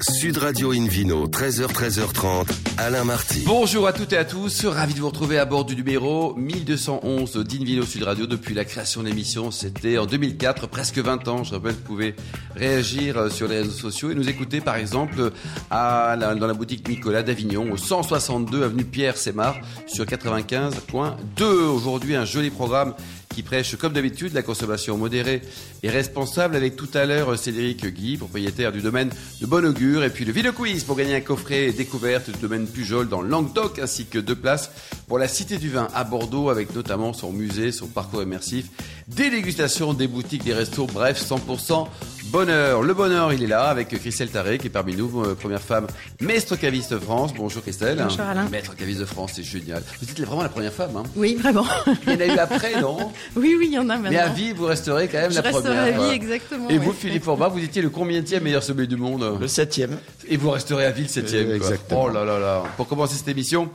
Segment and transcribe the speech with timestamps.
[0.00, 2.46] Sud Radio Invino, 13h, 13h30,
[2.78, 3.44] Alain Marty.
[3.46, 7.36] Bonjour à toutes et à tous, ravi de vous retrouver à bord du numéro 1211
[7.44, 9.50] d'Invino Sud Radio depuis la création de l'émission.
[9.50, 11.44] C'était en 2004, presque 20 ans.
[11.44, 12.14] Je rappelle que vous pouvez
[12.56, 15.30] réagir sur les réseaux sociaux et nous écouter par exemple
[15.70, 19.56] à dans la boutique Nicolas d'Avignon au 162 avenue Pierre Sémar
[19.86, 21.42] sur 95.2.
[21.44, 22.94] Aujourd'hui, un joli programme
[23.32, 25.42] qui prêche comme d'habitude la consommation modérée
[25.82, 29.10] et responsable avec tout à l'heure Cédric Guy, propriétaire du domaine
[29.40, 32.66] de Bon Augure et puis le vidéo quiz pour gagner un coffret découverte du domaine
[32.66, 34.70] Pujol dans Languedoc ainsi que deux places
[35.08, 38.66] pour la Cité du Vin à Bordeaux avec notamment son musée, son parcours immersif,
[39.08, 41.88] des dégustations, des boutiques, des restos, bref 100%
[42.26, 42.82] bonheur.
[42.82, 45.86] Le bonheur, il est là avec Christelle Taré qui est parmi nous, euh, première femme
[46.20, 47.32] maître caviste de France.
[47.34, 47.98] Bonjour Christelle.
[48.02, 48.48] Bonjour Alain.
[48.50, 49.82] Maître caviste de France, c'est génial.
[50.00, 50.96] Vous êtes vraiment la première femme.
[50.96, 51.66] Hein oui, vraiment.
[52.06, 53.12] Il y en a eu après, non?
[53.36, 54.10] Oui, oui, il y en a maintenant.
[54.10, 55.72] Mais à vie, vous resterez quand même Je la première.
[55.84, 56.68] resterai à vie, exactement.
[56.68, 59.38] Et vous, Philippe Fourba, vous étiez le combienième meilleur sommelier du monde?
[59.40, 59.98] Le septième.
[60.28, 61.50] Et vous resterez à vie le septième.
[61.50, 61.66] Euh, quoi.
[61.68, 62.04] exactement.
[62.04, 62.62] Oh là là là.
[62.76, 63.68] Pour commencer cette émission,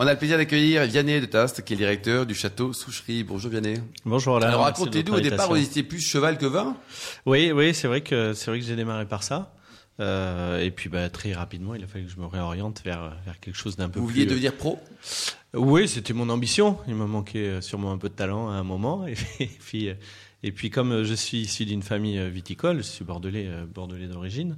[0.00, 3.22] on a le plaisir d'accueillir Vianney de Tast, qui est directeur du château Soucherie.
[3.22, 3.74] Bonjour Vianney.
[4.06, 4.48] Bonjour Alain.
[4.48, 6.74] Alors racontez-nous, au départ, vous étiez plus cheval que vin?
[7.26, 9.52] Oui, oui, c'est vrai que c'est vrai que j'ai démarré par ça.
[10.00, 13.38] Euh, et puis bah, très rapidement, il a fallu que je me réoriente vers vers
[13.40, 14.14] quelque chose d'un peu Vous plus.
[14.14, 14.78] vouliez devenir pro?
[15.52, 16.78] Oui, c'était mon ambition.
[16.88, 19.06] Il me manquait euh, sûrement un peu de talent à un moment.
[19.06, 19.94] Et puis, et puis, euh,
[20.42, 23.66] et puis comme euh, je suis issu d'une famille euh, viticole, je suis bordelais, euh,
[23.66, 24.56] bordelais d'origine,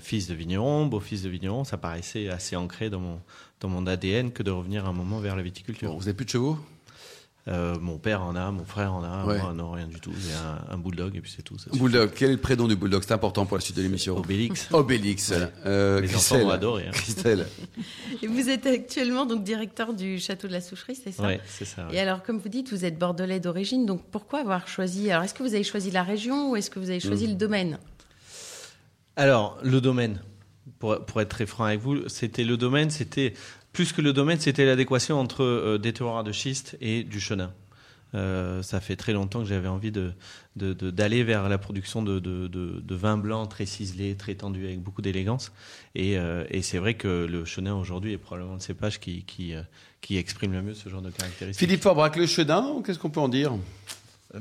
[0.00, 3.20] fils de vigneron, beau-fils de vigneron, ça paraissait assez ancré dans mon
[3.60, 5.92] dans ADN que de revenir un moment vers la viticulture.
[5.92, 6.58] Vous n'avez plus de chevaux?
[7.48, 9.40] Euh, mon père en a, mon frère en a, Ouais.
[9.40, 10.12] moi non rien du tout.
[10.16, 11.58] J'ai un, un bulldog et puis c'est tout.
[11.58, 11.70] ça.
[11.76, 12.12] Bulldog.
[12.14, 13.02] Quel est le prénom du Bulldog?
[13.04, 14.16] C'est important pour la suite de l'émission.
[14.16, 14.68] Obélix.
[14.72, 15.32] Obélix.
[15.66, 16.42] Euh, Les enfants Christelle.
[16.44, 16.86] vont adorer.
[16.86, 16.92] hein.
[16.92, 17.46] Christelle.
[18.22, 21.24] Et vous êtes actuellement donc directeur du château de la Soucherie, c'est ça?
[21.24, 21.88] Ouais, c'est ça.
[21.88, 21.96] ouais.
[21.96, 25.34] Et alors, comme vous dites, vous êtes bordelais d'origine, donc pourquoi avoir choisi Alors, est-ce
[25.34, 27.30] que vous avez choisi la région ou est-ce que vous avez choisi Mm.
[27.30, 27.78] le domaine?
[29.16, 30.20] Alors, le domaine,
[30.78, 33.34] pour, pour être très franc avec vous, c'était le domaine, c'était
[33.72, 37.52] plus que le domaine, c'était l'adéquation entre euh, des terroirs de schiste et du chenin.
[38.14, 40.12] Euh, ça fait très longtemps que j'avais envie de,
[40.56, 44.34] de- de- d'aller vers la production de, de, de, de vins blancs très ciselés, très
[44.34, 45.50] tendus, avec beaucoup d'élégance.
[45.94, 49.54] Et, euh, et c'est vrai que le chenin aujourd'hui est probablement le cépage qui, qui,
[49.54, 49.62] euh,
[50.02, 51.66] qui exprime le mieux ce genre de caractéristiques.
[51.66, 53.52] Philippe Forbrac, le chenin, qu'est-ce qu'on peut en dire?
[54.34, 54.40] Euh,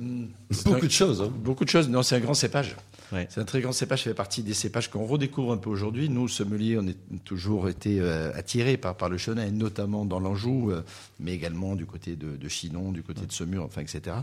[0.66, 1.22] Beaucoup de choses.
[1.22, 1.32] hein.
[1.34, 1.88] Beaucoup de choses.
[1.88, 2.76] Non, c'est un grand cépage.
[3.12, 3.28] Ouais.
[3.30, 4.04] C'est un très grand cépage.
[4.04, 6.10] Fait partie des cépages qu'on redécouvre un peu aujourd'hui.
[6.10, 10.72] Nous, sommeliers, on est toujours été euh, attirés par, par le chenin, notamment dans l'Anjou,
[10.72, 10.84] euh,
[11.20, 14.16] mais également du côté de, de Chinon, du côté de Semur, enfin, etc.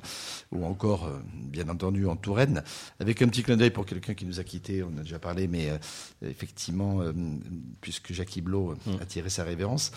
[0.53, 2.62] Ou encore, euh, bien entendu, en Touraine.
[3.00, 5.49] Avec un petit clin d'œil pour quelqu'un qui nous a quittés, on a déjà parlé,
[5.49, 5.69] mais
[6.22, 7.00] effectivement,
[7.81, 9.93] puisque Jacques Blot a tiré sa révérence,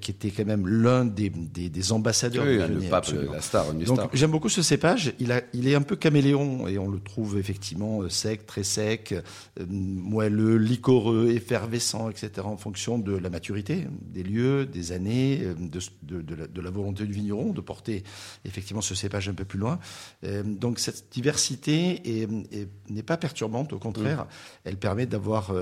[0.00, 3.32] qui était quand même l'un des, des, des ambassadeurs Oui, du le pape, absolument.
[3.32, 5.12] la star, une Donc j'aime beaucoup ce cépage.
[5.18, 9.12] Il, a, il est un peu caméléon et on le trouve effectivement sec, très sec,
[9.12, 9.22] euh,
[9.68, 12.30] moelleux, liquoreux, effervescent, etc.
[12.44, 16.60] en fonction de la maturité, des lieux, des années, euh, de, de- de la, de
[16.60, 18.02] la volonté du vigneron de porter
[18.44, 19.78] effectivement ce cépage un peu plus loin.
[20.24, 24.26] Euh, donc cette diversité est- est- n'est pas perturbante, au contraire,
[24.64, 25.52] elle permet d'avoir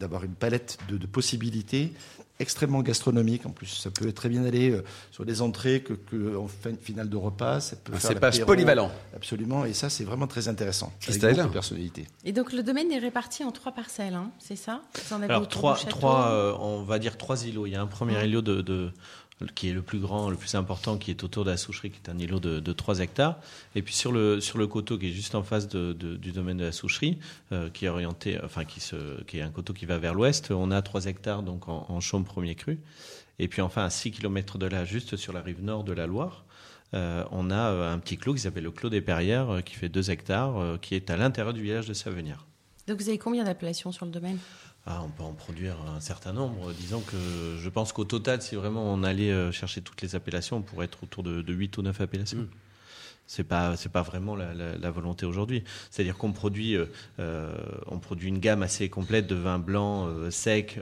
[0.00, 1.92] d'avoir une palette de possibilités
[2.38, 3.46] extrêmement gastronomique.
[3.46, 6.70] En plus, ça peut très bien aller euh, sur des entrées que, que en fin,
[6.80, 7.60] finale de repas.
[7.60, 8.46] Ça peut Un faire cépage l'apéro.
[8.46, 8.90] polyvalent.
[9.14, 9.64] Absolument.
[9.64, 10.92] Et ça, c'est vraiment très intéressant.
[11.08, 12.06] De personnalité.
[12.24, 14.82] Et donc, le domaine est réparti en trois parcelles, hein, c'est ça?
[15.08, 17.66] Vous en avez Alors trois, trois euh, on va dire trois îlots.
[17.66, 18.28] Il y a un premier Ouais.
[18.28, 18.90] îlot de, de-
[19.54, 21.98] qui est le plus grand, le plus important, qui est autour de la soucherie, qui
[22.02, 23.38] est un îlot de, de 3 hectares.
[23.74, 26.64] Et puis sur le sur le coteau qui est juste en face du domaine de
[26.64, 27.18] la soucherie,
[27.52, 30.50] euh, qui est orienté, enfin qui se, qui est un coteau qui va vers l'ouest.
[30.50, 32.80] On a 3 hectares donc en, en chaume premier cru.
[33.38, 36.06] Et puis enfin à 6 km de là, juste sur la rive nord de la
[36.06, 36.44] Loire.
[36.94, 39.90] euh, on a euh, un petit clos qui s'appelle le Clos des Perrières, qui fait
[39.90, 42.46] 2 hectares, qui est à l'intérieur du village de Savenière.
[42.88, 44.38] Donc, vous avez combien d'appellations sur le domaine?
[44.88, 46.72] Ah, on peut en produire un certain nombre.
[46.72, 47.16] Disons que
[47.58, 50.84] je pense qu'au total, si vraiment on allait euh, chercher toutes les appellations, on pourrait
[50.86, 52.38] être autour de, de 8 ou 9 appellations.
[52.38, 52.48] Mm.
[53.28, 55.64] C'est pas c'est pas vraiment la, la- la volonté aujourd'hui.
[55.90, 56.86] C'est-à-dire qu'on produit euh,
[57.18, 57.52] euh,
[57.88, 60.78] on produit une gamme assez complète de vins blancs euh, secs,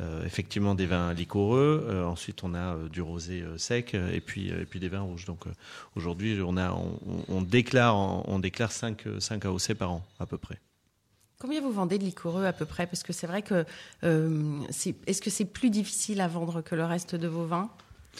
[0.00, 2.02] euh, effectivement des vins liquoreux.
[2.04, 5.26] Ensuite on a du rosé sec et puis et puis des vins rouges.
[5.26, 5.44] Donc
[5.94, 6.76] aujourd'hui on a
[7.28, 10.58] on, déclare on déclare 5 5 AOC par an à peu près.
[11.42, 12.86] Combien vous vendez de liquoreux à peu près?
[12.86, 13.64] Parce que c'est vrai que.
[14.04, 14.60] euh,
[15.08, 17.68] Est-ce que c'est plus difficile à vendre que le reste de vos vins?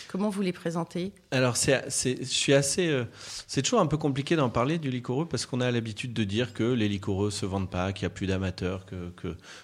[0.09, 1.13] Comment vous les présentez?
[1.31, 2.89] Alors, c'est, je suis assez.
[2.89, 3.05] euh,
[3.47, 6.53] c'est toujours un peu compliqué d'en parler du liquoreux parce qu'on a l'habitude de dire
[6.53, 9.13] que les liquoreux se vendent pas, qu'il y a plus d'amateurs, que,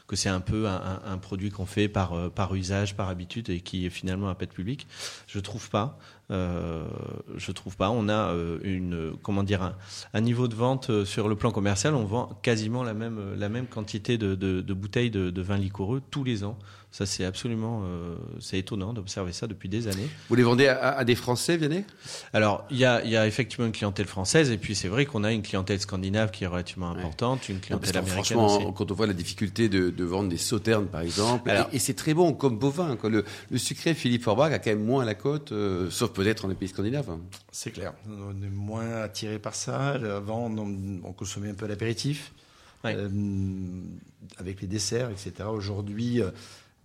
[0.06, 3.60] que, c'est un peu un, produit qu'on fait par, euh, par usage, par habitude et
[3.60, 4.86] qui est finalement un pet public.
[5.26, 5.98] Je trouve pas.
[6.30, 6.84] Euh,
[7.36, 7.90] je trouve pas.
[7.90, 9.74] On a euh, une, comment dire, un,
[10.12, 11.94] un niveau de vente euh, sur le plan commercial.
[11.94, 15.56] On vend quasiment la même, la même quantité de, de, de bouteilles de, de vin
[15.56, 16.58] liquoreux tous les ans.
[16.90, 20.08] Ça, c'est absolument, euh, c'est étonnant d'observer ça depuis des années.
[20.30, 21.84] Vous les vendez à, à des Français, Vianney?
[22.32, 25.22] Alors, il y a, y a effectivement une clientèle française, et puis c'est vrai qu'on
[25.22, 26.98] a une clientèle scandinave qui est relativement Ouais.
[27.00, 28.74] importante, une Non, clientèle que américaine franchement, aussi.
[28.74, 31.78] quand on voit la difficulté de, de vendre des sauternes, par exemple, Alors- et, et
[31.78, 32.96] c'est très bon comme bovin.
[32.96, 33.10] Quoi.
[33.10, 36.48] Le, le sucré Philippe Forbach a quand même moins la cote, euh, sauf peut-être dans
[36.48, 37.16] les pays scandinaves.
[37.52, 37.94] C'est clair.
[38.08, 39.90] On est moins attiré par ça.
[39.90, 42.32] Avant, on, on consommait un peu l'apéritif,
[42.84, 42.94] Ouais.
[42.96, 43.08] euh,
[44.38, 45.32] avec les desserts, etc.
[45.48, 46.30] Aujourd'hui, euh,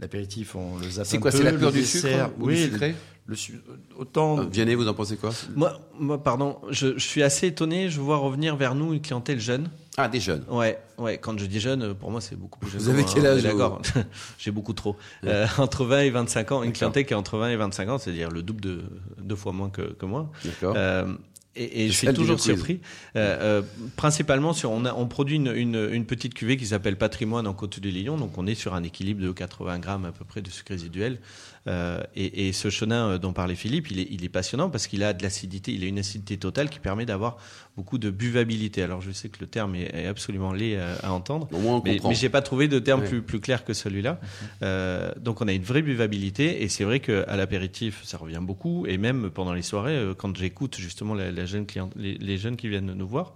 [0.04, 1.32] l'apéritif, on le zappe C'est quoi.
[1.32, 2.96] C'est la le peur du dessert, sucre ou Oui, du sucré
[3.26, 3.62] le su-
[3.98, 4.40] autant.
[4.40, 5.32] Euh, Vianney, vous en pensez quoi?
[5.56, 9.40] Moi, moi, pardon, je, je suis assez étonné, je vois revenir vers nous une clientèle
[9.40, 9.70] jeune.
[9.98, 10.44] Ah, des jeunes.
[10.50, 11.18] Ouais, ouais.
[11.20, 12.82] Quand je dis jeune, pour moi, c'est beaucoup plus jeune.
[12.82, 13.82] Vous avez moi, quel hein, âge, D'accord.
[14.38, 14.98] J'ai beaucoup trop.
[15.24, 16.64] Euh, entre 20 et 25 ans.
[16.64, 18.82] Une clientèle qui est entre 20 et 25 ans, c'est-à-dire le double de
[19.22, 20.30] deux fois moins que, que moi.
[20.44, 20.74] D'accord.
[20.76, 21.06] Euh,
[21.56, 22.80] et, et je suis toujours surpris.
[23.16, 26.98] Euh, euh, principalement, sur, on, a, on produit une, une, une petite cuvée qui s'appelle
[26.98, 28.18] Patrimoine en Côte du Lion.
[28.18, 31.20] Donc, on est sur un équilibre de 80 grammes à peu près de sucre résiduel.
[31.66, 34.86] Euh, et, et ce chenin euh, dont parlait Philippe, il est, il est passionnant parce
[34.88, 35.72] qu'il a de l'acidité.
[35.72, 37.38] Il a une acidité totale qui permet d'avoir
[37.78, 38.84] beaucoup de buvabilité.
[38.84, 41.48] Alors, je sais que le terme est, absolument laid à, à entendre.
[41.54, 44.20] Au moins, on Mais, mais j'ai pas trouvé de terme plus, plus clair que celui-là.
[44.62, 48.86] Euh, donc on a une vraie buvabilité et c'est vrai qu'à l'apéritif ça revient beaucoup
[48.86, 52.38] et même pendant les soirées euh, quand j'écoute justement la, la jeune cliente, les, les
[52.38, 53.36] jeunes qui viennent nous voir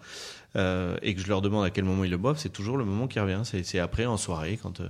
[0.56, 2.86] euh, et que je leur demande à quel moment ils le boivent, c'est toujours le
[2.86, 3.42] moment qui revient.
[3.46, 4.82] C'est c'est après en soirée quand.
[4.82, 4.90] euh,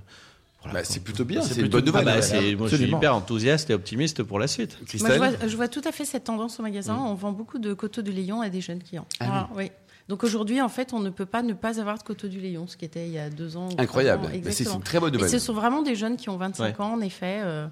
[0.63, 2.05] voilà, Bah, c'est plutôt bien, C'est c'est une bonne Ah nouvelle.
[2.05, 4.71] bah, ouais, c'est- moi je suis hyper enthousiaste et optimiste pour la suite.
[4.73, 6.97] Moi, je Christelle vois, je vois tout à fait cette tendance au magasin.
[6.99, 9.05] On vend beaucoup de coteaux du Léon à des jeunes clients.
[9.19, 9.71] Ah Voilà, oui.
[10.09, 12.65] Donc aujourd'hui, en fait, on ne peut pas ne pas avoir de coteaux du Léon,
[12.67, 13.67] ce qui était il y a deux ans.
[13.77, 14.25] Incroyable.
[14.25, 14.29] ans.
[14.43, 15.29] Bah, c'est une très bonne Et nouvelle.
[15.29, 16.85] ce sont vraiment des jeunes qui ont 25 Ouais.
[16.85, 17.41] ans, en effet.
[17.43, 17.67] euh,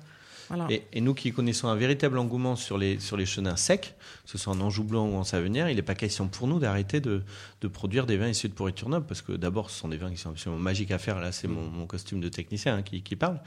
[0.50, 0.68] voilà.
[0.70, 3.96] Et, et nous qui connaissons un véritable engouement sur les, sur les chenins secs,
[4.26, 6.60] que ce soit en Anjou blanc ou en Savenière, il n'est pas question pour nous
[6.60, 7.24] d'arrêter de,
[7.62, 10.12] de produire des vins issus de pourriture noble, parce que d'abord, ce sont des vins
[10.12, 11.20] qui sont absolument magiques à faire.
[11.20, 13.40] Là, c'est mon, mon costume de technicien hein, qui, qui parle.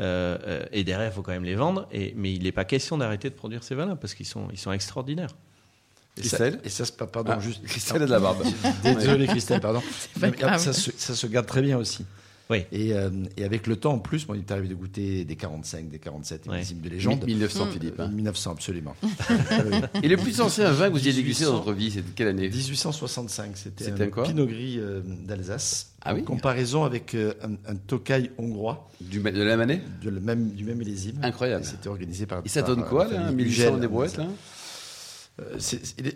[0.00, 1.88] Euh, euh, et derrière, il faut quand même les vendre.
[1.92, 4.58] Et, mais il n'est pas question d'arrêter de produire ces vins-là, parce qu'ils sont, ils
[4.58, 5.34] sont extraordinaires.
[6.18, 6.60] Et ça, Christelle?
[6.64, 7.64] Et ça se pardon, Ah, juste.
[7.64, 8.42] Christelle a de la barbe.
[8.82, 9.82] Désolé, Christelle, pardon.
[10.20, 12.04] Mais, ça, se, ça se garde très bien aussi.
[12.52, 12.64] Oui.
[12.70, 15.36] Et, euh, et avec le temps, en plus, moi, il est arrivé de goûter des
[15.36, 16.52] 45, des 47 Ouais.
[16.52, 17.24] millésimes de légende.
[17.24, 17.98] 1900, Philippe.
[17.98, 18.08] hein.
[18.08, 18.94] 1900, absolument.
[20.02, 21.64] Et le plus ancien vin que vous ayez dégusté dans 1800.
[21.64, 25.88] votre vie, c'était quelle année 1865, c'était C'était un quoi Pinot Gris euh, d'Alsace.
[26.04, 29.80] Ah en oui comparaison avec euh, un, un Tokai hongrois du, De la même année
[30.02, 31.16] de le même, du même millésime.
[31.22, 31.64] Incroyable.
[31.64, 32.42] Et C'était organisé par.
[32.44, 33.80] Et ça par, donne euh, quoi, là famille 1800 Hugel.
[33.80, 34.26] des brouettes, là?
[35.40, 35.58] Euh,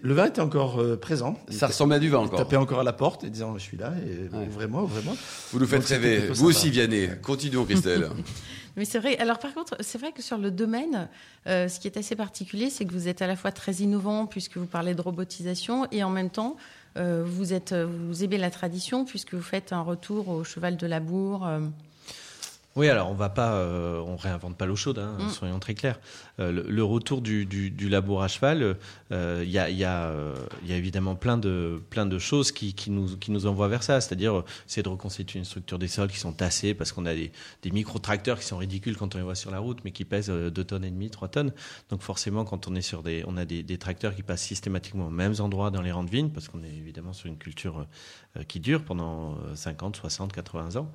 [0.03, 1.39] Le vin était encore euh, présent.
[1.49, 2.39] Il Ça ressemble à du vin il encore.
[2.39, 4.47] tapait encore à la porte et disant Je suis là, et Ouais.
[4.47, 5.15] ouvrez-moi, ouvrez-moi.
[5.53, 6.29] Vous nous faites Donc, rêver.
[6.29, 7.09] Vous aussi, Vianney.
[7.23, 8.11] Continuons, Christelle.
[8.77, 9.17] Mais c'est vrai.
[9.17, 11.09] Alors par contre, c'est vrai que sur le domaine,
[11.47, 14.27] euh, ce qui est assez particulier, c'est que vous êtes à la fois très innovant
[14.27, 16.57] puisque vous parlez de robotisation et en même temps,
[16.99, 20.87] euh, vous êtes, vous aimez la tradition puisque vous faites un retour au cheval de
[20.87, 21.47] labour.
[21.47, 21.61] euh,
[22.77, 25.29] Oui, alors on va pas, euh, on réinvente pas l'eau chaude, hein, Mm.
[25.31, 25.99] soyons très clairs.
[26.41, 28.77] Euh, le, le retour du, du, du labour à cheval,
[29.13, 30.35] euh, il y, a, il y, a, euh,
[30.67, 33.83] y a évidemment plein de, plein de choses qui, qui, nous, qui nous envoient vers
[33.83, 34.01] ça.
[34.03, 37.33] C'est-à-dire, c'est de reconstituer une structure des sols qui sont tassés parce qu'on a des,
[37.63, 40.29] des micro-tracteurs qui sont ridicules quand on les voit sur la route, mais qui pèsent
[40.29, 41.53] 2 tonnes et demie, 3 tonnes.
[41.89, 45.07] Donc forcément, quand on est sur des, on a des, des tracteurs qui passent systématiquement
[45.07, 47.87] aux mêmes endroits dans les rangs de vignes, parce qu'on est évidemment sur une culture
[48.49, 50.93] qui dure pendant euh, 50, 60, 80 ans.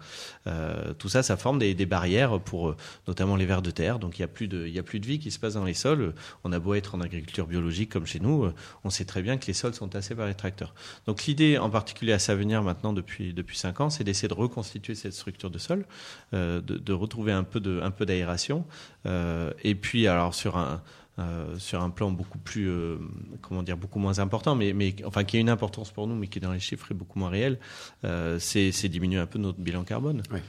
[0.99, 3.99] Tout ça, ça forme des, des barrières pour euh, notamment les vers de terre.
[3.99, 5.73] Donc il y a plus de, a plus de vie qui se passe dans les
[5.73, 6.13] sols.
[6.43, 9.37] On a beau être en agriculture biologique comme chez nous, euh, on sait très bien
[9.37, 10.73] que les sols sont tassés par les tracteurs.
[11.05, 14.95] Donc l'idée, en particulier à Savenir maintenant depuis depuis cinq ans, c'est d'essayer de reconstituer
[14.95, 15.85] cette structure de sol,
[16.33, 18.65] euh, de, retrouver un peu d'aération.
[19.63, 20.81] Et puis alors sur un
[21.57, 22.69] sur un plan beaucoup plus,
[23.41, 26.27] comment dire, beaucoup moins important, mais, mais enfin qui a une importance pour nous, mais
[26.27, 27.59] qui dans les chiffres est beaucoup moins réel,
[28.03, 30.23] euh, c'est diminuer un peu notre bilan carbone.
[30.31, 30.39] Oui.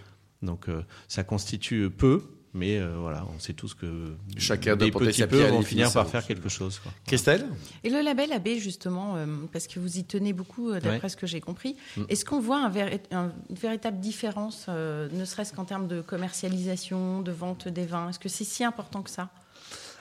[0.42, 2.22] Donc euh, ça constitue peu,
[2.54, 6.06] mais euh, voilà, on sait tous que Chacun des petits sa peu vont finir par
[6.08, 6.78] faire quelque chose.
[6.80, 6.92] quoi.
[7.06, 7.46] Christelle?
[7.84, 11.08] Et le label AB, justement, euh, parce que vous y tenez beaucoup, euh, d'après Ouais.
[11.08, 12.02] ce que j'ai compris, Mm.
[12.08, 16.00] est-ce qu'on voit un véri- un- une véritable différence, euh, ne serait-ce qu'en termes de
[16.02, 18.08] commercialisation, de vente des vins?
[18.10, 19.30] Est-ce que c'est si important que ça?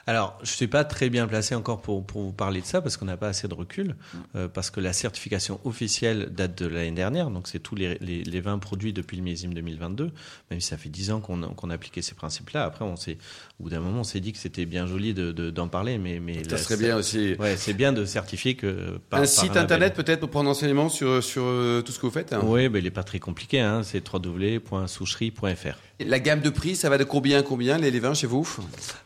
[0.07, 2.81] Alors, je ne suis pas très bien placé encore pour, pour vous parler de ça
[2.81, 4.17] parce qu'on n'a pas assez de recul, Mm.
[4.35, 8.23] euh, parce que la certification officielle date de l'année dernière, donc c'est tous les, les,
[8.23, 10.11] les vins produits depuis le millésime 2022,
[10.49, 12.63] même si ça fait 10 ans qu'on qu'on a appliqué ces principes-là.
[12.65, 15.49] Après, on au bout d'un moment, on s'est dit que c'était bien joli d'en de,
[15.49, 17.33] d'en parler, mais, mais Ça là, serait bien aussi.
[17.39, 20.89] Ouais, c'est bien de certifier que par, un par site internet peut-être pour prendre enseignement
[20.89, 22.33] sur, sur euh, tout ce que vous faites?
[22.33, 25.77] Hein Oui, mais il n'est pas très compliqué, hein, c'est www.soucherie.fr.
[26.05, 28.47] La gamme de prix, ça va de combien à combien les, les vins chez vous?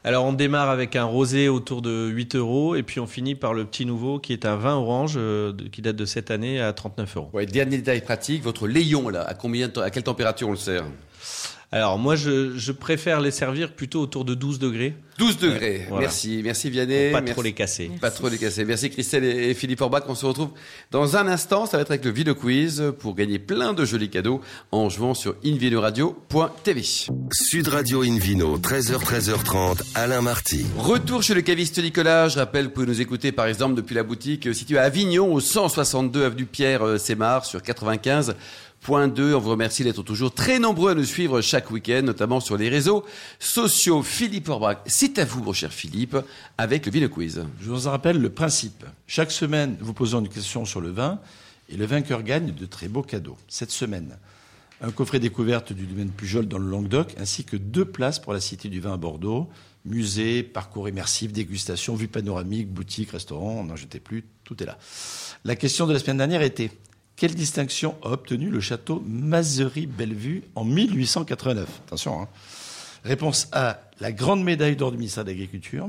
[0.03, 3.53] Alors on démarre avec un rosé autour de 8 euros et puis on finit par
[3.53, 6.73] le petit nouveau qui est un vin orange euh, qui date de cette année à
[6.73, 7.29] 39 euros.
[7.33, 10.85] Ouais, dernier détail pratique, votre Léon là, à combien, à quelle température on le sert?
[11.71, 15.85] Alors moi je, je préfère les servir plutôt autour de 12 degrés 12 degrés.
[15.87, 16.07] voilà.
[16.07, 17.05] Merci, merci Vianney.
[17.05, 17.33] pour pas merci.
[17.33, 17.91] trop les casser.
[18.01, 18.65] Pas trop les casser.
[18.65, 20.03] Merci Christelle et et Philippe Orbach.
[20.09, 20.49] On se retrouve
[20.91, 21.65] dans un instant.
[21.65, 24.41] Ça va être avec le Video Quiz pour gagner plein de jolis cadeaux
[24.71, 26.81] en jouant sur invinoradio.tv.
[27.31, 30.65] Sud Radio Invino, 13h, 13h30, Alain Marty.
[30.77, 32.27] Retour chez le caviste Nicolas.
[32.27, 35.39] Je rappelle, vous pouvez nous écouter par exemple depuis la boutique située à Avignon, au
[35.39, 38.35] 162 avenue Pierre euh, Sémar, sur 95.
[38.81, 42.39] Point 2, on vous remercie d'être toujours très nombreux à nous suivre chaque week-end, notamment
[42.39, 43.03] sur les réseaux
[43.39, 44.03] sociaux.
[44.03, 46.17] Philippe Orbach, c'est à vous, mon cher Philippe,
[46.57, 47.43] avec le Vino Quiz.
[47.61, 48.85] Je vous en rappelle le principe.
[49.07, 51.19] Chaque semaine, vous posons une question sur le vin
[51.69, 53.37] et le vainqueur gagne de très beaux cadeaux.
[53.47, 54.17] Cette semaine,
[54.81, 58.39] un coffret découverte du domaine Pujol dans le Languedoc, ainsi que deux places pour la
[58.39, 59.49] Cité du Vin à Bordeaux.
[59.85, 64.77] Musée, parcours immersif, dégustation, vue panoramique, boutique, restaurant, n'en jetez plus, tout est là.
[65.43, 66.71] La question de la semaine dernière était
[67.15, 72.27] quelle distinction a obtenu le château Mazerie-Bellevue en 1889 Attention, hein.
[73.05, 75.87] Réponse A, la grande médaille d'or du ministère de l'Agriculture.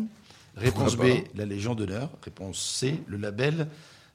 [0.54, 1.04] Réponse B,
[1.34, 2.10] la Légion d'honneur.
[2.22, 3.68] Réponse C, le label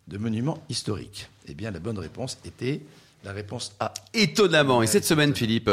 [0.07, 1.27] de monument historique.
[1.47, 2.81] Eh bien, la bonne réponse était
[3.23, 3.93] la réponse A.
[4.13, 4.83] Étonnamment.
[4.83, 5.69] Et cette semaine, Philippe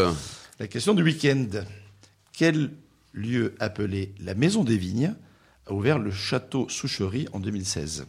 [0.59, 1.49] La question du week-end.
[2.33, 2.71] Quel
[3.13, 5.15] lieu appelé la Maison des Vignes
[5.67, 8.07] a ouvert le château Soucherie en 2016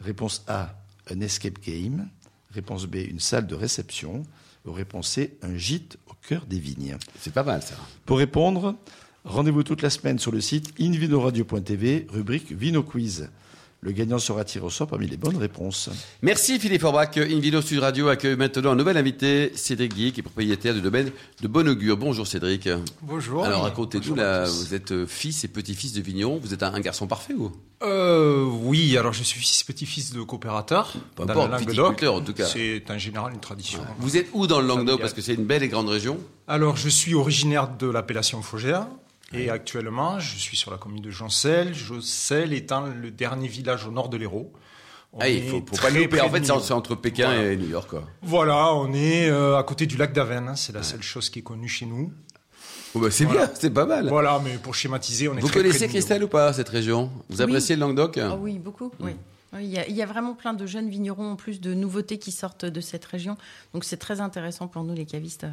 [0.00, 0.74] Réponse A,
[1.10, 2.08] un escape game.
[2.52, 4.24] Réponse B, une salle de réception.
[4.64, 6.96] Réponse C, un gîte au cœur des vignes.
[7.18, 7.74] C'est pas mal, ça.
[8.04, 8.76] Pour répondre,
[9.24, 13.30] rendez-vous toute la semaine sur le site invinoradio.tv, rubrique Vino Quiz.
[13.82, 15.88] Le gagnant sera tiré au sort parmi les bonnes réponses.
[16.20, 17.16] Merci Philippe Orbach.
[17.16, 21.10] Invino Sud Radio accueille maintenant un nouvel invité, Cédric Guy, qui est propriétaire du domaine
[21.40, 21.96] de Bonne-Augure.
[21.96, 22.68] Bonjour Cédric.
[23.00, 23.42] Bonjour.
[23.42, 26.38] Alors racontez-nous, vous êtes euh, fils et petit-fils de vigneron.
[26.42, 27.52] Vous êtes un, un garçon parfait, vous?
[27.82, 30.92] Euh, oui, alors je suis fils petit-fils de coopérateur.
[31.16, 31.70] Peu dans importe, le Languedoc.
[31.70, 32.44] viticulteur, en tout cas.
[32.44, 33.80] C'est en général une tradition.
[33.98, 35.00] Vous êtes où dans le Languedoc?
[35.00, 36.18] Parce que c'est une belle et grande région.
[36.46, 38.86] Alors je suis originaire de l'appellation Faugère.
[39.32, 41.72] Et actuellement, je suis sur la commune de Joncel.
[41.74, 44.52] Joncel étant le dernier village au nord de l'Hérault.
[45.12, 46.20] On Ah, il est faut, faut pas louper.
[46.20, 47.52] En fait, c'est entre Pékin Voilà.
[47.52, 48.04] et New York, quoi.
[48.22, 50.48] Voilà, on est euh, à côté du lac d'Avenne.
[50.48, 50.56] hein.
[50.56, 52.12] C'est la seule chose qui est connue chez nous.
[52.94, 53.46] Oh, bah, c'est Voilà.
[53.46, 54.08] bien, c'est pas mal.
[54.08, 55.88] Voilà, mais pour schématiser, on est Vous très près connaissez.
[55.88, 57.10] Christelle ou pas, cette région?
[57.28, 57.42] Vous Oui.
[57.42, 58.18] appréciez le Languedoc?
[58.18, 58.90] Ah oui, beaucoup.
[59.00, 59.12] Oui.
[59.52, 61.74] Oui, Il y, a, il y a vraiment plein de jeunes vignerons, en plus de
[61.74, 63.36] nouveautés qui sortent de cette région.
[63.74, 65.44] Donc c'est très intéressant pour nous, les cavistes.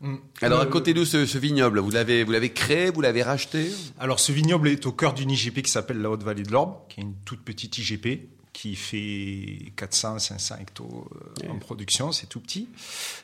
[0.00, 0.16] Mm.
[0.42, 1.78] Alors, Euh, racontez-nous ce, ce vignoble.
[1.80, 5.30] Vous l'avez, vous l'avez créé, vous l'avez racheté Alors, ce vignoble est au cœur d'une
[5.30, 9.72] IGP qui s'appelle la Haute-Vallée de l'Orbe, qui est une toute petite IGP qui fait
[9.76, 11.08] 400-500 hectos
[11.44, 12.68] euh, en production, c'est tout petit.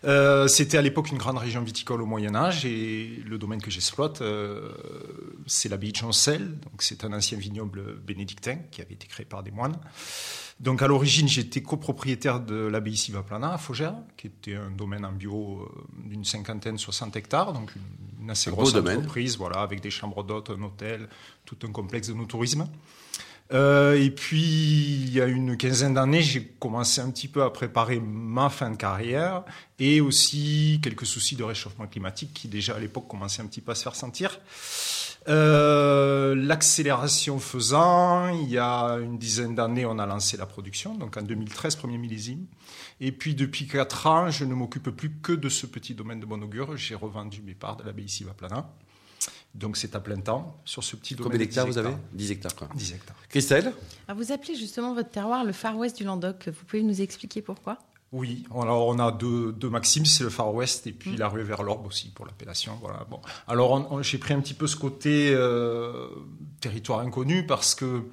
[0.04, 3.70] Euh, C'était à l'époque une grande région viticole au Moyen Âge et le domaine que
[3.70, 4.70] j'exploite, euh,
[5.46, 6.42] c'est l'abbaye de Chancel.
[6.60, 9.76] Donc c'est un ancien vignoble bénédictin qui avait été créé par des moines.
[10.58, 15.12] Donc à l'origine, j'étais copropriétaire de l'abbaye Sivaplana à Faugère, qui était un domaine en
[15.12, 19.80] bio euh, d'une cinquantaine, 60 hectares, donc une, une assez Un grosse entreprise, voilà, avec
[19.80, 21.08] des chambres d'hôtes, un hôtel,
[21.44, 22.66] tout un complexe de no tourisme.
[23.52, 27.50] Euh, et puis, il y a une quinzaine d'années, j'ai commencé un petit peu à
[27.50, 29.44] préparer ma fin de carrière
[29.78, 33.72] et aussi quelques soucis de réchauffement climatique qui déjà à l'époque commençaient un petit peu
[33.72, 34.40] à se faire sentir.
[35.28, 41.16] Euh, L'accélération faisant, il y a une dizaine d'années, on a lancé la production, donc
[41.16, 42.46] en 2013, premier millésime.
[43.00, 46.26] Et puis depuis quatre ans, je ne m'occupe plus que de ce petit domaine de
[46.26, 46.76] bon augure.
[46.76, 48.70] J'ai revendu mes parts de l'abbaye Sivaplana.
[49.54, 51.32] Donc c'est à plein temps sur ce petit domaine.
[51.32, 51.88] Combien d'hectares 10 vous avez?
[51.88, 52.04] Hectares.
[52.12, 52.68] 10 hectares, quoi.
[52.74, 53.16] 10 hectares.
[53.30, 53.72] Christelle?
[54.06, 56.48] Ah, vous appelez justement votre terroir le Far West du Languedoc.
[56.48, 57.78] Vous pouvez nous expliquer pourquoi?
[58.16, 61.62] Oui, alors on a deux, maximes, c'est le Far West et puis la rue vers
[61.62, 62.78] l'Orbe aussi pour l'appellation.
[62.80, 63.06] Voilà.
[63.10, 63.20] Bon.
[63.46, 66.08] Alors j'ai pris un petit peu ce côté euh,
[66.62, 68.04] territoire inconnu parce que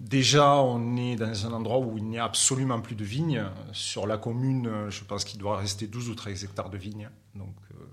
[0.00, 3.42] déjà on est dans un endroit où il n'y a absolument plus de vignes.
[3.72, 7.08] Sur la commune, je pense qu'il doit rester 12 ou 13 hectares de vignes.
[7.34, 7.84] Donc euh,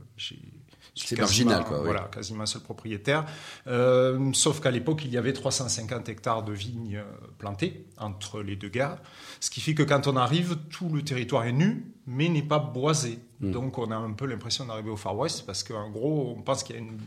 [0.96, 1.86] C'est marginal, quoi, oui.
[1.86, 3.26] Voilà, quasiment seul propriétaire.
[3.68, 7.04] Euh, sauf qu'à l'époque, il y avait 350 hectares de vignes
[7.38, 8.98] plantées entre les deux guerres.
[9.42, 12.60] Ce qui fait que quand on arrive, tout le territoire est nu, mais n'est pas
[12.60, 13.20] boisé.
[13.42, 13.52] Hmm.
[13.52, 16.64] Donc on a un peu l'impression d'arriver au Far West parce qu'en gros, on pense
[16.64, 16.98] qu'il y a une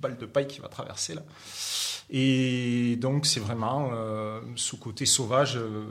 [0.00, 1.22] balle de paille qui va traverser là.
[2.10, 5.86] Et donc c'est vraiment euh, ce côté sauvage, euh,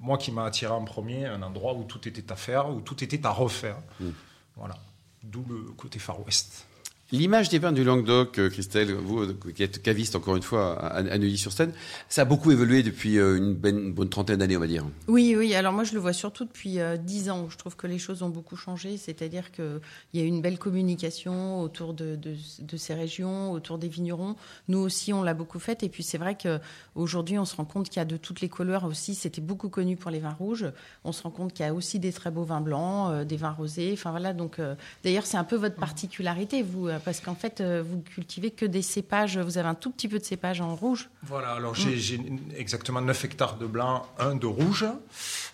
[0.00, 3.02] moi qui m'a attiré en premier, un endroit où tout était à faire, où tout
[3.04, 3.76] était à refaire.
[4.00, 4.08] Mm.
[4.56, 4.76] Voilà,
[5.22, 6.66] d'où le côté Far West.
[7.12, 10.78] L'image des vins du Languedoc, euh, Christelle, vous euh, qui êtes caviste encore une fois
[10.82, 11.72] à, Neuilly-sur-Seine,
[12.08, 14.86] ça a beaucoup évolué depuis euh, une, bonne- une bonne trentaine d'années, on va dire.
[15.08, 15.54] Oui, oui.
[15.54, 17.48] Alors moi, je le vois surtout depuis dix ans.
[17.50, 18.96] Je trouve que les choses ont beaucoup changé.
[18.96, 19.80] C'est-à-dire qu'il
[20.14, 24.34] y a une belle communication autour de, de- ces régions, autour des vignerons.
[24.68, 25.82] Nous aussi, on l'a beaucoup fait.
[25.82, 28.48] Et puis c'est vrai qu'aujourd'hui, on se rend compte qu'il y a de toutes les
[28.48, 29.14] couleurs aussi.
[29.14, 30.64] C'était beaucoup connu pour les vins rouges.
[31.04, 33.50] On se rend compte qu'il y a aussi des très beaux vins blancs, des vins
[33.52, 33.90] rosés.
[33.92, 34.32] Enfin voilà.
[34.32, 34.58] Donc
[35.04, 38.82] d'ailleurs, c'est un peu votre particularité, vous, parce qu'en fait, euh, vous cultivez que des
[38.82, 39.38] cépages.
[39.38, 41.10] Vous avez un tout petit peu de cépages en rouge.
[41.24, 42.20] Voilà, alors j'ai j'ai
[42.56, 44.86] exactement 9 hectares de blanc, 1 de rouge.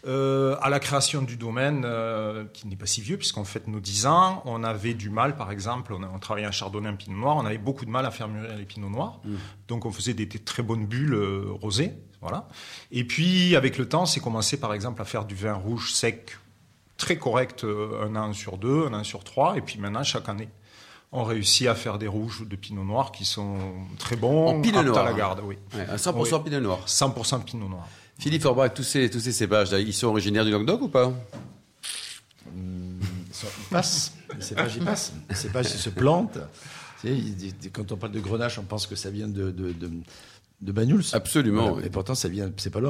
[0.07, 3.81] Euh, à la création du domaine, euh, qui n'est pas si vieux, puisqu'on fête nos
[3.81, 6.95] 10 ans, on avait du mal, par exemple, on, a- on travaillait un chardonnay, un
[6.95, 9.21] pinot noir, on avait beaucoup de mal à faire mûrir les pinots noirs.
[9.67, 11.93] Donc on faisait des, des très bonnes bulles euh, rosées.
[12.21, 12.49] Voilà.
[12.91, 16.37] Et puis, avec le temps, c'est commencé, par exemple, à faire du vin rouge sec,
[16.97, 19.57] très correct, un an sur deux, un an sur trois.
[19.57, 20.49] Et puis maintenant, chaque année,
[21.13, 23.57] on réussit à faire des rouges de pinot noir qui sont
[23.99, 24.49] très bons.
[24.49, 24.99] En pinot noir.
[25.07, 25.57] à la garde, oui.
[25.75, 26.45] Ouais, un 100% Oui.
[26.45, 26.81] pinot noir.
[26.87, 27.87] 100% pinot noir.
[28.19, 31.13] Philippe Forbach, tous ces, tous ces cépages, là, ils sont originaires du Languedoc ou pas?
[32.55, 34.13] Ils sont- ils passent.
[34.35, 35.13] Les cépages, ils passent.
[35.29, 36.39] Les cépages, ils se plantent.
[37.01, 39.73] Tu sais, ils- quand on parle de grenache, on pense que ça vient de, de,
[39.73, 39.91] de,
[40.61, 41.05] de Banyuls.
[41.13, 41.73] Absolument.
[41.73, 41.87] Voilà.
[41.87, 42.81] Et pourtant, ça vient, c'est pas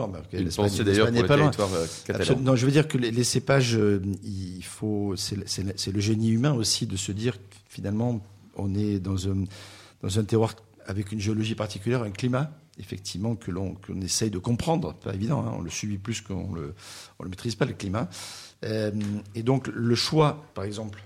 [0.44, 2.40] L'Espagne- pensée d'ailleurs pour le pas territoire euh, catalan.
[2.40, 6.30] Non, je veux dire que les, les cépages, euh, il faut, c'est le- c'est génie
[6.30, 8.24] humain aussi de se dire que finalement,
[8.56, 9.44] on est dans un,
[10.02, 10.54] dans un terroir
[10.86, 14.94] avec une géologie particulière, un climat, effectivement, que l'on qu'on essaye de comprendre.
[14.94, 16.74] Pas évident, hein, on le subit plus qu'on le,
[17.18, 18.08] on le maîtrise pas, le climat.
[18.64, 18.90] Euh,
[19.34, 21.02] et donc, le choix, par exemple,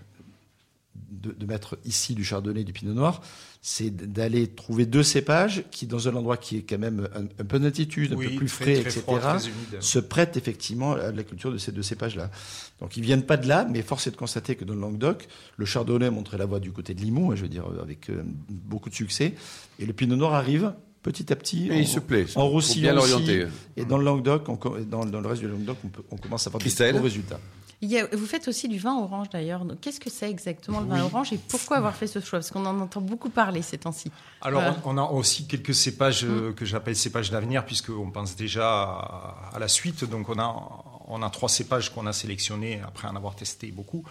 [1.10, 3.22] de, de mettre ici du chardonnay et du pinot noir,
[3.60, 7.44] c'est d'aller trouver deux cépages qui, dans un endroit qui est quand même un, un
[7.46, 9.80] peu d'altitude, un Oui, peu plus frais, très etc., froid, très humide.
[9.80, 12.30] se prêtent effectivement à la culture de ces deux cépages-là.
[12.80, 15.28] Donc ils viennent pas de là, mais force est de constater que dans le Languedoc,
[15.56, 18.22] le chardonnay montrait la voie du côté de Limoux, hein, je veux dire, avec euh,
[18.48, 19.34] beaucoup de succès,
[19.78, 21.68] et le pinot noir arrive petit à petit.
[21.70, 22.26] Et il se plaît.
[22.34, 23.10] En roussillon bien aussi.
[23.12, 23.46] l'orienter.
[23.76, 24.58] Et dans le Languedoc, on
[24.88, 27.40] dans, dans le reste du Languedoc, on, peut- on commence à avoir des beaux résultats.
[27.84, 29.66] Il y a- vous faites aussi du vin orange d'ailleurs.
[29.80, 32.38] Qu'est-ce que c'est exactement le vin orange et pourquoi avoir fait ce choix?
[32.38, 34.12] Parce qu'on en entend beaucoup parler ces temps-ci.
[34.40, 34.76] Alors, Voilà.
[34.84, 39.58] on a aussi quelques cépages euh, que j'appelle cépages d'avenir, puisqu'on pense déjà à, à
[39.58, 40.04] la suite.
[40.08, 40.54] Donc, on a,
[41.08, 44.04] on a trois cépages qu'on a sélectionnés après en avoir testé beaucoup.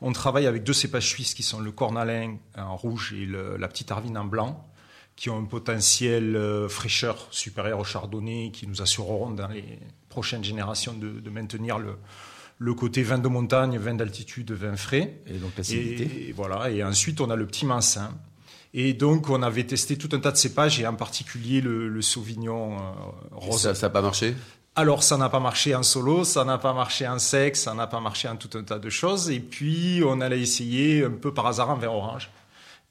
[0.00, 3.66] On travaille avec deux cépages suisses qui sont le cornalin en rouge et le- la
[3.66, 4.64] petite arvine en blanc,
[5.16, 10.44] qui ont un potentiel euh, fraîcheur supérieur au chardonnay, qui nous assureront dans les prochaines
[10.44, 11.98] générations de, de maintenir le,
[12.58, 15.20] le côté vin de montagne, vin d'altitude, vin frais.
[15.26, 16.28] Et donc l'acidité.
[16.28, 16.70] Et, voilà.
[16.70, 18.10] Et ensuite, on a le petit mansin.
[18.74, 22.02] Et donc, on avait testé tout un tas de cépages, et en particulier le, le
[22.02, 22.80] Sauvignon euh,
[23.32, 23.60] rose.
[23.72, 24.34] Ça n'a pas marché?
[24.74, 27.86] Alors, ça n'a pas marché en solo, ça n'a pas marché en sec, ça n'a
[27.86, 29.30] pas marché en tout un tas de choses.
[29.30, 32.30] Et puis, on allait essayer un peu par hasard en vin orange.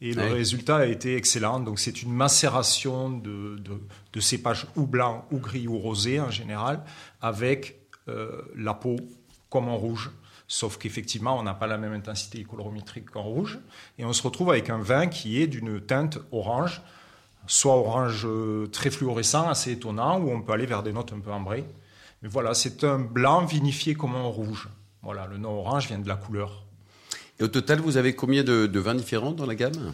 [0.01, 0.31] Et le Ouais.
[0.31, 1.59] résultat a été excellent.
[1.59, 3.79] Donc, c'est une macération de, de,
[4.13, 6.83] de cépages ou blancs, ou gris, ou rosés en général,
[7.21, 8.95] avec euh, la peau
[9.55, 10.11] comme en rouge.
[10.47, 13.57] Sauf qu'effectivement, on n'a pas la même intensité colorométrique qu'en rouge.
[13.97, 16.81] Et on se retrouve avec un vin qui est d'une teinte orange,
[17.47, 21.19] soit orange euh, très fluorescent, assez étonnant, ou on peut aller vers des notes un
[21.19, 21.65] peu ambrées.
[22.21, 24.67] Mais voilà, c'est un blanc vinifié comme un rouge.
[25.01, 26.65] Voilà, le nom orange vient de la couleur.
[27.39, 29.93] Et au total, vous avez combien de, de vins différents dans la gamme?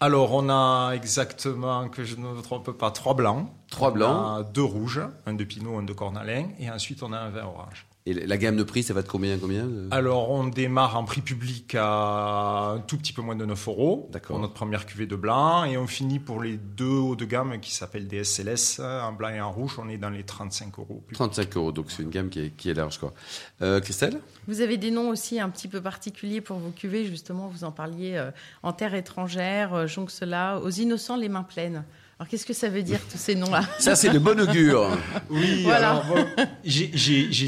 [0.00, 3.48] Alors, on a exactement, que je ne me trompe pas, trois blancs.
[3.70, 4.40] Trois On blancs.
[4.40, 7.44] a deux rouges, un de Pinot, un de Cornalin, et ensuite on a un vin
[7.44, 7.86] orange.
[8.04, 11.04] Et la gamme de prix, ça va de combien, combien de- Alors, on démarre en
[11.04, 14.28] prix public à un tout petit peu moins de 9 euros D'accord.
[14.34, 15.62] pour notre première cuvée de blanc.
[15.64, 19.28] Et on finit pour les deux hauts de gamme qui s'appellent des SLS, en blanc
[19.28, 19.76] et en rouge.
[19.78, 21.00] On est dans les 35 euros.
[21.06, 21.14] plus.
[21.14, 22.98] 35 euros, donc c'est une gamme qui est, qui est large.
[22.98, 23.14] Quoi.
[23.62, 24.18] Euh, Christelle?
[24.48, 27.04] Vous avez des noms aussi un petit peu particuliers pour vos cuvées.
[27.06, 28.32] Justement, vous en parliez euh,
[28.64, 31.84] en terre étrangère, euh, Jonque-Cela, aux innocents les mains pleines.
[32.22, 33.62] Alors qu'est-ce que ça veut dire tous ces noms-là?
[33.80, 34.96] Ça, c'est de bon augure.
[35.30, 35.90] Oui, Voilà.
[35.90, 36.24] alors bon,
[36.62, 36.92] j'ai-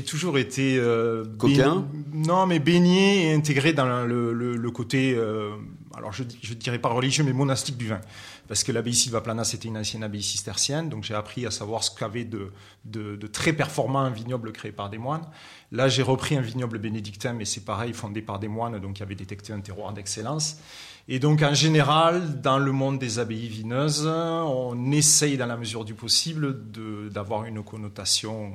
[0.03, 1.87] toujours été euh, Coquin?
[2.13, 5.51] Non, mais baigné et intégré dans le, le- le côté, euh,
[5.97, 8.01] alors je ne dirais pas religieux, mais monastique du vin.
[8.49, 11.91] Parce que l'abbaye Silvaplana, c'était une ancienne abbaye cistercienne, donc j'ai appris à savoir ce
[11.97, 12.53] qu'avait de,
[12.85, 15.27] de, très performant un vignoble créé par des moines.
[15.73, 19.03] Là, j'ai repris un vignoble bénédictin, mais c'est pareil, fondé par des moines, donc qui
[19.03, 20.59] avaient détecté un terroir d'excellence.
[21.09, 25.85] Et donc, en général, dans le monde des abbayes vineuses, on essaye, dans la mesure
[25.85, 26.71] du possible,
[27.11, 28.55] d'avoir une connotation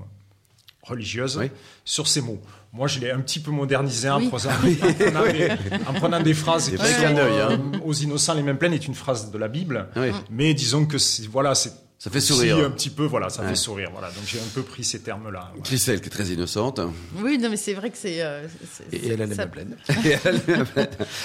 [0.90, 1.50] religieuse Oui.
[1.86, 2.40] sur ces mots.
[2.74, 4.28] Moi, je l'ai un petit peu modernisé en, Oui.
[4.30, 5.50] prenant, en prenant des,
[5.88, 7.16] en prenant des phrases qui sont, hein.
[7.18, 9.88] euh, aux innocents les mêmes plaines est une phrase de la Bible.
[9.96, 10.12] Oui.
[10.30, 10.98] Mais disons que
[11.30, 12.58] voilà, c'est Ça fait aussi sourire.
[12.66, 13.50] un petit peu, voilà, ça Ouais.
[13.50, 13.90] fait sourire.
[13.92, 15.52] Voilà, donc j'ai un peu pris ces termes-là.
[15.54, 15.62] ouais.
[15.64, 16.80] Christelle, qui est très innocente.
[17.22, 18.22] Oui, non, mais c'est vrai que c'est.
[18.22, 18.48] euh,
[18.94, 19.76] Et elle a les ça- mains pleines.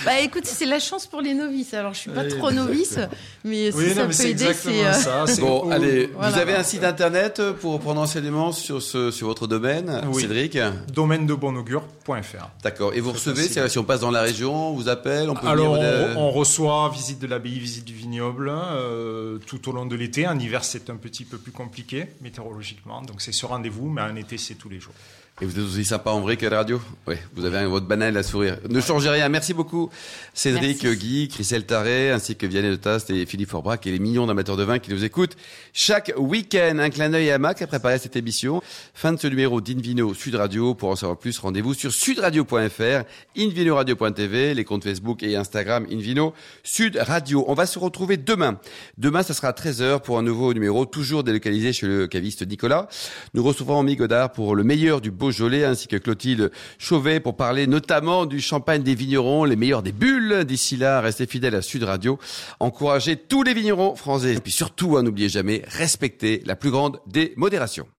[0.04, 1.74] Bah écoute, c'est la chance pour les novices.
[1.74, 2.98] Alors je suis pas Oui, trop novice,
[3.44, 4.86] mais si Oui, ça non, mais peut c'est aider, exactement c'est.
[4.86, 5.24] euh, ça.
[5.26, 6.30] c'est- Bon, allez, Voilà.
[6.32, 10.22] vous avez un site internet pour prendre enseignement sur, ce, sur votre domaine, Oui.
[10.22, 10.58] Cédric
[10.92, 12.48] domaine de bonaugure.fr.
[12.62, 12.94] D'accord.
[12.94, 15.46] Et vous recevez, c'est- si on passe dans la région, on vous appelle, on peut
[15.46, 16.16] Alors, venir.
[16.16, 20.26] on, on reçoit visite de l'abbaye, visite du vignoble euh, tout au long de l'été.
[20.26, 24.16] En hiver, c'est un petit peu plus compliqué météorologiquement, donc c'est sur rendez-vous, mais en
[24.16, 24.94] été, c'est tous les jours.
[25.40, 26.80] Et vous êtes aussi sympa en vrai qu'à la radio.
[27.08, 28.56] Oui, vous avez votre banane à sourire.
[28.70, 29.28] Ne changez rien.
[29.28, 29.90] Merci beaucoup,
[30.32, 30.96] Cédric Merci.
[30.96, 34.56] Guy, Christelle Taré, ainsi que Vianney de Tast et Philippe Forbrac et les millions d'amateurs
[34.56, 35.36] de vin qui nous écoutent
[35.72, 36.78] chaque week-end.
[36.78, 38.62] Un clin d'œil à Mac a préparé cette émission.
[38.94, 40.72] Fin de ce numéro d'Invino Sud Radio.
[40.76, 43.02] Pour en savoir plus, rendez-vous sur sudradio.fr,
[43.36, 47.44] invinoradio.tv, les comptes Facebook et Instagram Invino Sud Radio.
[47.48, 48.60] On va se retrouver demain.
[48.98, 52.86] Demain, ça sera à 13h pour un nouveau numéro, toujours délocalisé chez le caviste Nicolas.
[53.34, 57.66] Nous recevrons Mi Godard pour le meilleur du Beaujolais, ainsi que Clotilde Chauvet pour parler
[57.66, 60.44] notamment du champagne des vignerons, les meilleurs des bulles.
[60.44, 62.18] D'ici là, restez fidèles à Sud Radio.
[62.60, 64.34] Encouragez tous les vignerons français.
[64.34, 67.86] Et puis surtout, hein, n'oubliez jamais, respectez la plus grande des modérations.